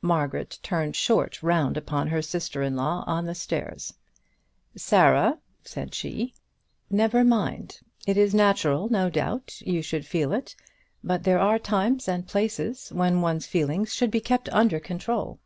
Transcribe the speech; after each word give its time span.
Margaret 0.00 0.58
turned 0.62 0.96
short 0.96 1.42
round 1.42 1.76
upon 1.76 2.08
her 2.08 2.22
sister 2.22 2.62
in 2.62 2.76
law 2.76 3.04
on 3.06 3.26
the 3.26 3.34
stairs. 3.34 3.92
"Sarah," 4.74 5.38
said 5.66 5.94
she, 5.94 6.08
and 6.08 6.18
then 6.18 6.24
she 6.24 6.28
stopped 6.28 6.92
herself. 6.92 6.96
"Never 6.96 7.24
mind; 7.28 7.80
it 8.06 8.16
is 8.16 8.34
natural, 8.34 8.88
no 8.88 9.10
doubt, 9.10 9.60
you 9.60 9.82
should 9.82 10.06
feel 10.06 10.32
it; 10.32 10.56
but 11.04 11.24
there 11.24 11.40
are 11.40 11.58
times 11.58 12.08
and 12.08 12.26
places 12.26 12.88
when 12.88 13.20
one's 13.20 13.44
feelings 13.46 13.92
should 13.94 14.10
be 14.10 14.20
kept 14.20 14.48
under 14.48 14.80
control." 14.80 15.38